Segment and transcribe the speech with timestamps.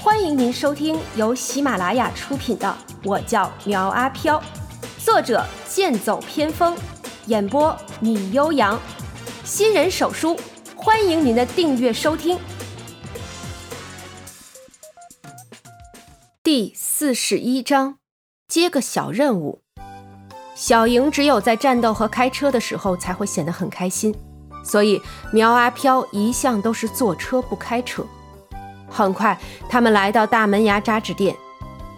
[0.00, 2.68] 欢迎您收听由喜马拉雅出品的
[3.02, 4.40] 《我叫苗阿飘》，
[5.04, 6.76] 作者剑走偏锋，
[7.26, 8.78] 演播米悠扬，
[9.42, 10.38] 新人手书，
[10.76, 12.38] 欢迎您的订阅收听。
[16.44, 17.98] 第四十一章，
[18.46, 19.62] 接个小任务。
[20.54, 24.14] 小莹只有在战斗和开车的时候才会显得很开心，
[24.64, 28.06] 所以苗阿飘一向都是坐车不开车。
[28.88, 31.34] 很快，他们来到大门牙扎纸店。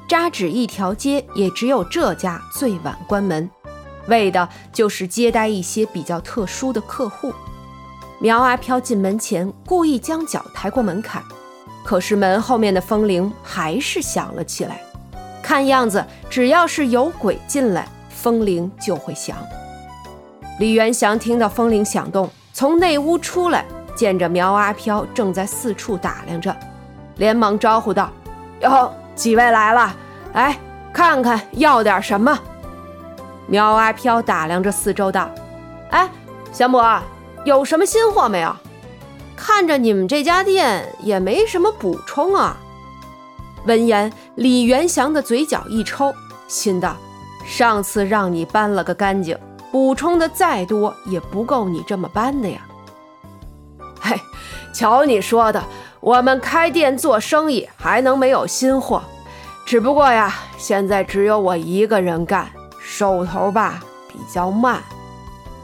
[0.09, 3.49] 扎纸一条街也只有这家最晚关门，
[4.09, 7.33] 为的就是接待一些比较特殊的客户。
[8.19, 11.23] 苗阿飘进门前故意将脚抬过门槛，
[11.85, 14.81] 可是门后面的风铃还是响了起来。
[15.43, 19.37] 看样子，只要是有鬼进来，风铃就会响。
[20.59, 26.55] 李元祥听到风铃响动，从内屋出来，见着苗阿飘正在四处打量着。
[27.21, 28.11] 连忙招呼道
[28.63, 29.95] ：“哟，几位来了，
[30.33, 30.59] 来
[30.91, 32.37] 看看要点什么。”
[33.47, 35.31] 苗阿飘打量着四周道
[35.93, 36.09] ：“哎，
[36.51, 36.99] 祥伯，
[37.45, 38.57] 有什么新货没有？
[39.37, 42.57] 看着你们这家店也没什么补充啊。”
[43.67, 46.15] 闻言，李元祥的嘴角一抽，
[46.49, 46.97] 心道
[47.45, 49.39] ：“上次让你搬了个干净，
[49.71, 52.67] 补充的再多也不够你这么搬的呀。”
[54.01, 54.19] 嘿，
[54.73, 55.63] 瞧你说的。
[56.01, 59.03] 我们开店做生意还能没有新货？
[59.67, 62.49] 只不过呀，现在只有我一个人干，
[62.83, 64.83] 手头吧比较慢。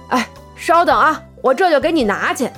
[0.08, 2.50] 哎，稍等啊，我这就给你拿去。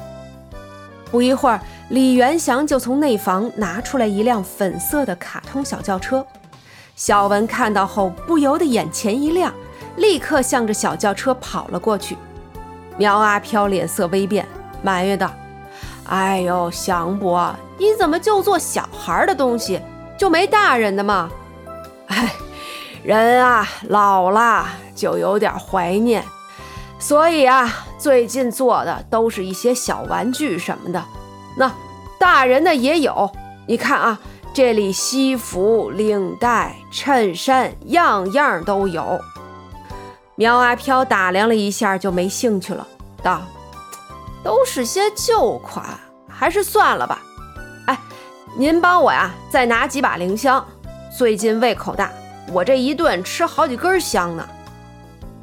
[1.10, 6.26] 不一会儿，李元祥就从内房拿出来一辆粉色的卡通小轿车。
[6.96, 9.54] 小文看到后不由得眼前一亮，
[9.96, 12.16] 立刻向着小轿车跑了过去。
[12.96, 14.44] 苗阿飘脸色微变，
[14.82, 15.30] 埋怨道。
[16.06, 19.80] 哎呦，祥伯，你怎么就做小孩的东西，
[20.18, 21.30] 就没大人的吗？
[22.08, 22.34] 哎，
[23.02, 26.24] 人啊老了就有点怀念，
[26.98, 31.04] 所以啊，最近做的都是一些小玩具什么的。
[31.56, 31.72] 那
[32.18, 33.30] 大人的也有，
[33.66, 34.18] 你看啊，
[34.52, 39.20] 这里西服、领带、衬衫，样样都有。
[40.34, 42.86] 苗阿飘打量了一下，就没兴趣了，
[43.22, 43.42] 道。
[44.44, 45.84] 都是些旧款，
[46.28, 47.20] 还是算了吧。
[48.60, 50.66] 您帮我呀，再拿几把灵香。
[51.16, 52.10] 最近胃口大，
[52.52, 54.44] 我这一顿吃好几根香呢。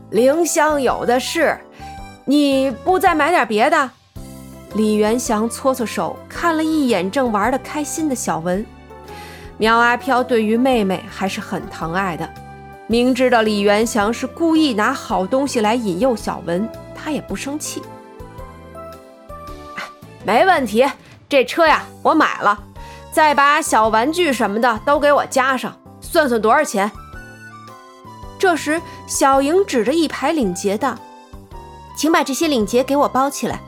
[0.10, 1.58] 灵香有的是，
[2.26, 3.90] 你不再买点别的？
[4.74, 8.66] 李元祥搓搓手，看了一眼正玩的开心的小文。
[9.58, 12.30] 苗阿飘对于妹妹还是很疼爱的，
[12.86, 17.82] 明知道李元祥是故意拿好东西来引诱小文，他也不生气。
[20.26, 20.86] 没问题，
[21.30, 22.62] 这车呀我买了，
[23.16, 26.92] 再把小玩具什么的都给我加上，算算多少钱。
[28.38, 30.98] 这时，小莹指着一排领结道
[31.96, 33.62] ：“请把这些领结给我包起来。”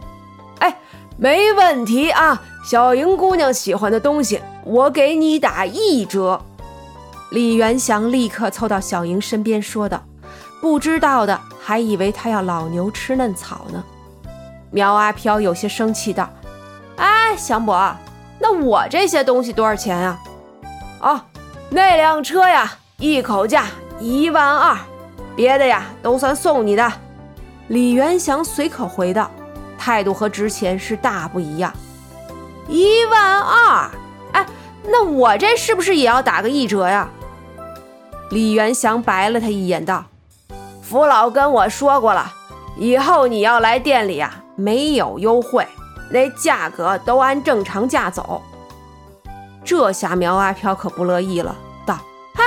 [0.59, 0.77] 哎，
[1.15, 6.41] 没问题啊，小莹姑娘喜欢的东西，我给你打一折。
[7.29, 10.03] 李元祥立刻凑到小莹身边说道
[10.59, 13.81] ：“不知道的还以为他要老牛吃嫩草呢。”
[14.71, 16.29] 苗阿飘有些生气道。
[16.97, 17.95] 哎，祥伯，
[18.49, 20.17] 那我这些东西多少钱啊？
[21.01, 21.21] 哦，
[21.69, 23.65] 那辆车呀，一口价
[23.99, 24.77] 一万二，
[25.35, 26.89] 别的呀都算送你的。
[27.67, 29.29] 李元祥随口回道，
[29.77, 31.73] 态度和之前是大不一样。
[32.69, 33.91] 一万二，
[34.31, 34.45] 哎，
[34.85, 37.09] 那我这是不是也要打个一折呀？
[38.31, 40.05] 李元祥白了他一眼，道
[40.81, 42.31] ：“福老跟我说过了，
[42.77, 45.67] 以后你要来店里呀，没有优惠。”
[46.09, 48.41] 那价格都按正常价走，
[49.65, 51.95] 这下苗阿飘可不乐意了，道
[52.33, 52.43] ：“哈，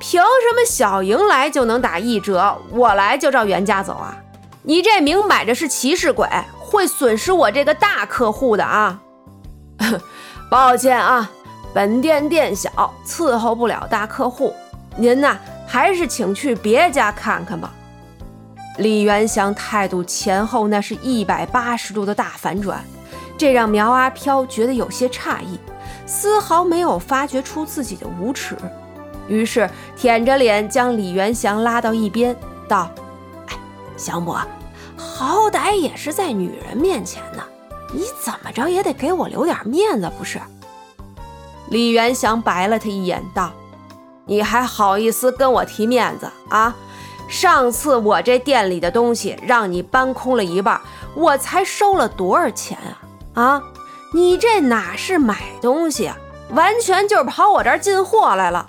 [0.00, 4.16] 凭什么小莹来就能打一折，我来就照原价走啊？
[4.62, 9.00] 你这明摆着是歧视鬼，会损失我这个大客户的啊！”
[10.50, 11.30] 抱歉啊，
[11.72, 14.54] 本店店小，伺候不了大客户，
[14.96, 17.72] 您呐，还是请去别家看看吧。
[18.78, 22.84] 李元祥态度前后那是一百八十度的大反转。
[23.36, 25.58] 这让苗阿飘觉得有些诧异，
[26.06, 28.56] 丝毫没有发觉出自己的无耻，
[29.26, 32.36] 于是舔着脸将李元祥拉到一边，
[32.68, 32.88] 道
[33.48, 33.56] ：“哎，
[33.96, 34.40] 祥伯，
[34.96, 37.42] 好歹也是在女人面前呢，
[37.92, 40.40] 你怎么着也得给我留点面子不是？”
[41.70, 43.50] 李元祥白了他一眼，道
[44.26, 46.74] ：“你还好意思跟我提面子啊？
[47.26, 50.80] 上次我这店里的东西让你搬空了一半，
[51.16, 53.00] 我才收了多少钱啊？”
[53.34, 53.62] 啊，
[54.12, 56.16] 你这哪是买东西啊？
[56.50, 58.64] 完全就是跑我这儿进货来了。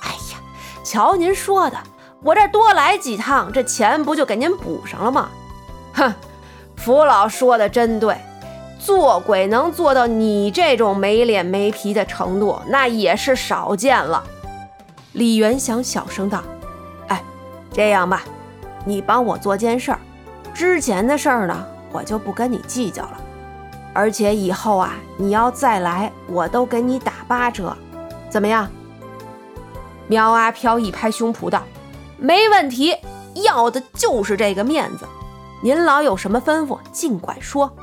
[0.00, 0.38] 哎呀，
[0.82, 1.76] 瞧您说的，
[2.22, 5.28] 我这多来几趟，这钱不就给您补上了吗？
[5.94, 6.12] 哼，
[6.76, 8.16] 福老说的真对，
[8.80, 14.24] 做鬼能做到你这种没脸没皮的程度，那也是少见了。
[15.12, 16.42] 李元祥小声道
[17.08, 17.22] ：“哎，
[17.72, 18.22] 这样吧，
[18.84, 20.00] 你帮我做件事儿，
[20.52, 23.20] 之前的事儿呢，我就不跟你计较了。
[23.94, 27.76] 而且以后啊，你要再来，我都给你打八折，
[28.30, 28.70] 怎么样？”
[30.08, 31.62] 苗阿飘一拍胸脯道
[32.16, 32.96] ：“没问题，
[33.34, 35.06] 要的就是这个面子。
[35.62, 37.74] 您老有什么吩咐，尽管说。”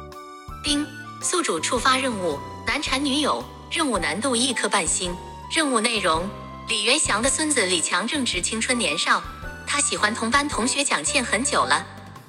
[0.63, 0.85] 丁，
[1.21, 5.15] 宿主触发任务：难缠女友，任务难度一颗半星，
[5.53, 6.27] 任务内容。
[6.67, 9.21] 李元祥的孙子李强正值青春年少，
[9.67, 11.85] 他喜欢同班同学蒋倩很久了，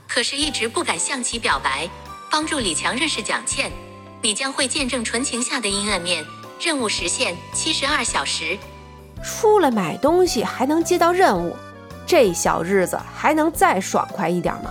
[0.06, 1.88] 可是一直不敢向其表白。
[2.38, 3.72] 帮助李强认识蒋倩，
[4.20, 6.22] 你将会见证纯情下的阴暗面。
[6.60, 8.58] 任务时限七十二小时。
[9.24, 11.56] 出来买东西还能接到任务，
[12.06, 14.70] 这小日子还能再爽快一点吗？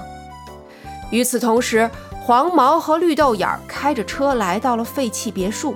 [1.10, 1.90] 与此同时，
[2.22, 5.76] 黄毛和绿豆眼开着车来到了废弃别墅，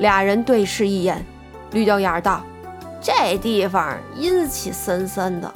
[0.00, 1.24] 俩人对视一眼，
[1.70, 2.44] 绿豆眼道。
[3.00, 5.50] 这地方阴气森森的，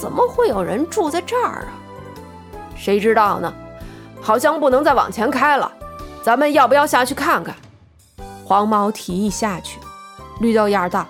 [0.00, 1.68] 怎么会有人住在这儿啊？
[2.74, 3.52] 谁知道呢？
[4.22, 5.70] 好像不能再往前开了，
[6.22, 7.54] 咱们要不要下去看看？
[8.44, 9.78] 黄毛提议下去。
[10.40, 11.06] 绿豆芽道：“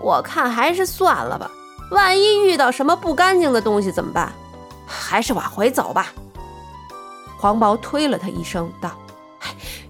[0.00, 1.50] 我看还是算了吧，
[1.90, 4.32] 万一遇到什么不干净的东西怎么办？
[4.86, 6.12] 还是往回走吧。”
[7.38, 8.90] 黄毛推了他一声，道：“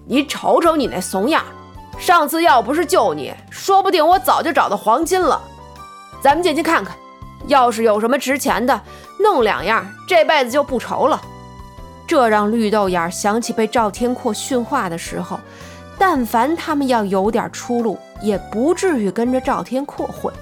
[0.05, 1.43] 你瞅瞅你那怂样！”
[1.97, 5.41] 上次要不是救你，说不定我早就找到黄金了。
[6.21, 6.95] 咱们进去看看，
[7.47, 8.81] 要是有什么值钱的，
[9.19, 11.21] 弄两样，这辈子就不愁了。
[12.07, 15.39] 这让绿豆眼想起被赵天阔训话的时候，
[15.97, 20.33] 但凡他们要有点出路，也不至于跟着赵天阔混。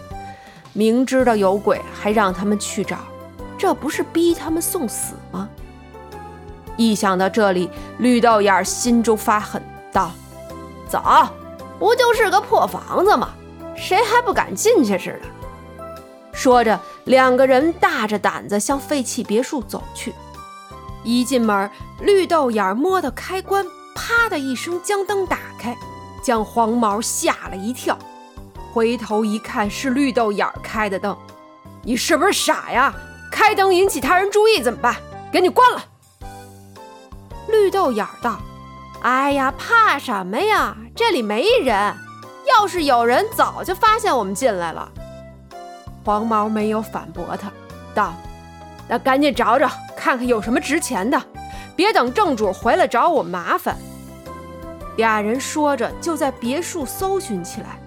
[0.73, 2.97] 明知道有鬼还让他们去找，
[3.57, 5.47] 这不是逼他们送死吗？
[6.75, 7.69] 一想到这里，
[7.99, 9.61] 绿豆眼心中发狠，
[9.91, 10.11] 道
[10.89, 11.01] ：“走。”
[11.79, 13.29] 不就是个破房子吗？
[13.75, 15.85] 谁还不敢进去似的？
[16.31, 20.13] 说着，两个人大着胆子向废弃别墅走去。
[21.03, 21.69] 一进门，
[22.01, 23.65] 绿豆眼摸到开关，
[23.95, 25.75] 啪的一声将灯打开，
[26.23, 27.97] 将黄毛吓了一跳。
[28.73, 31.15] 回头一看，是绿豆眼开的灯。
[31.83, 32.93] 你是不是傻呀？
[33.31, 34.95] 开灯引起他人注意怎么办？
[35.31, 35.83] 给你关了。
[37.47, 38.39] 绿豆眼道。
[39.01, 40.77] 哎呀，怕什么呀？
[40.95, 41.93] 这里没人，
[42.47, 44.89] 要是有人，早就发现我们进来了。
[46.05, 47.51] 黄毛没有反驳他，
[47.93, 48.13] 道
[48.87, 49.69] ：“那赶紧找找，
[50.03, 51.17] 看看有什么值钱的，
[51.77, 53.77] 别等正主回来找我麻烦。”
[54.97, 57.79] 俩人说着，就在别墅搜寻起来。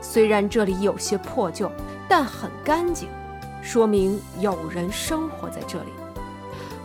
[0.00, 1.70] 虽然这里有些破旧，
[2.08, 3.08] 但很干净，
[3.62, 5.92] 说明有人生活在这里。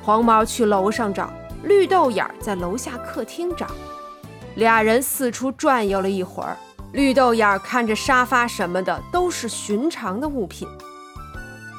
[0.03, 1.33] 黄毛去楼上找。
[1.63, 3.67] 绿豆眼在楼下客厅找，
[4.55, 6.55] 俩人四处转悠了一会儿。
[6.93, 10.65] 绿豆眼看着沙发什么的都是寻常的物品，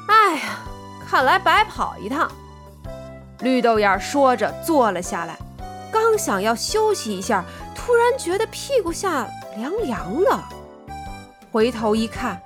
[0.07, 0.59] 哎呀，
[1.09, 2.31] 看来白跑一趟。
[3.41, 5.37] 绿豆眼说着坐了下来，
[5.91, 7.43] 刚想要休息一下，
[7.75, 9.27] 突然觉得屁股下
[9.57, 10.39] 凉凉的。
[11.51, 12.39] 回头一看，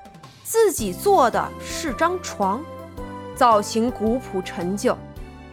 [0.44, 2.64] 自己坐的是张床，
[3.36, 4.98] 造型古朴陈旧。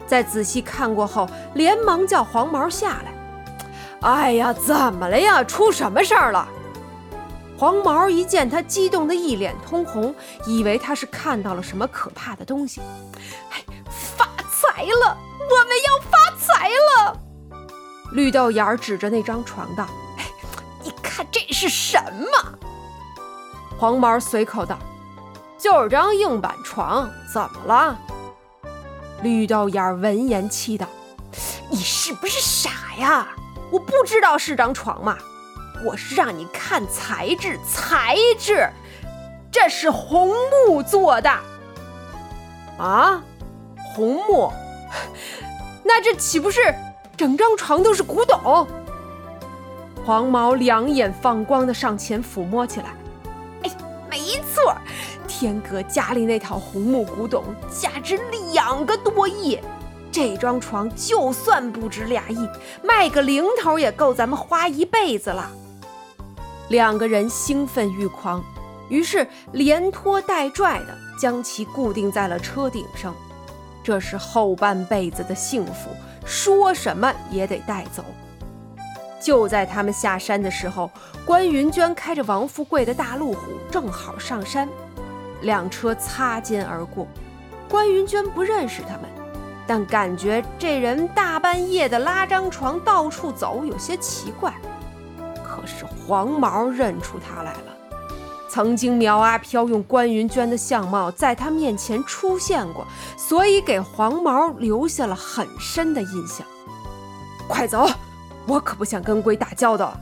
[0.07, 3.13] 在仔细看过后，连忙叫黄毛下来。
[4.01, 5.43] 哎呀，怎么了呀？
[5.43, 6.47] 出什么事儿了？
[7.57, 10.13] 黄毛一见他激动的一脸通红，
[10.45, 12.81] 以为他是看到了什么可怕的东西。
[13.51, 13.61] 哎，
[14.73, 15.17] 发财了！
[15.39, 17.15] 我们要发财了！
[18.11, 19.85] 绿豆眼儿指着那张床道
[20.17, 20.25] ：“哎，
[20.83, 22.57] 你看这是什么？”
[23.77, 24.77] 黄毛随口道
[25.59, 27.97] ：“就是张硬板床，怎么了？”
[29.21, 30.87] 绿豆眼闻言气道
[31.69, 33.27] ：“你是不是傻呀？
[33.71, 35.17] 我不知道是张床嘛？
[35.85, 38.67] 我是让你看材质，材质，
[39.51, 40.31] 这是红
[40.67, 41.29] 木做的。
[42.79, 43.21] 啊，
[43.95, 44.51] 红木？
[45.95, 46.59] 那这岂不是
[47.15, 48.67] 整张床都是古董？”
[50.03, 52.87] 黄毛两眼放光的上前抚摸起来。
[53.61, 53.71] 哎，
[54.09, 54.17] 没
[54.51, 54.75] 错。
[55.27, 58.19] 天哥家里那套红木古董价值
[58.51, 59.59] 两个多亿，
[60.11, 62.49] 这张床就算不值俩亿，
[62.81, 65.49] 卖个零头也够咱们花一辈子了。
[66.69, 68.43] 两个人兴奋欲狂，
[68.89, 73.13] 于是连拖带拽的将其固定在了车顶上。
[73.83, 75.89] 这是后半辈子的幸福，
[76.25, 78.03] 说什么也得带走。
[79.19, 80.89] 就在他们下山的时候，
[81.25, 83.39] 关云娟开着王富贵的大路虎
[83.71, 84.67] 正好上山，
[85.41, 87.07] 两车擦肩而过。
[87.69, 89.09] 关云娟不认识他们，
[89.65, 94.53] 但感觉这人大半夜的拉张床到处走有些奇怪。
[95.43, 97.73] 可是黄毛认出他来了。
[98.53, 102.85] 曾经苗阿飘用关云娟的相貌在他面前出现过，
[103.17, 106.45] 所以给黄毛留下了很深的印象。
[107.47, 107.89] 快走，
[108.45, 109.97] 我可不想跟鬼打交道。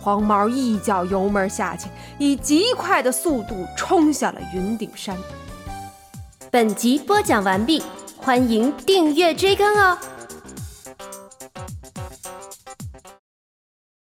[0.00, 1.88] 黄毛一脚油门下去，
[2.18, 5.16] 以极快的速度冲下了云顶山。
[6.52, 7.82] 本集播讲完毕，
[8.16, 9.98] 欢迎订阅追更哦。